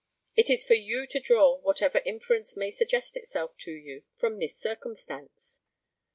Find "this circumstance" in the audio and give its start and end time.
4.39-5.61